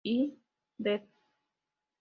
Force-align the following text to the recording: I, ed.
I, 0.03 0.31
ed. 0.83 1.01